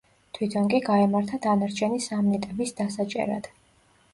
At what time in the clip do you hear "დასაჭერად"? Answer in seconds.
2.81-3.53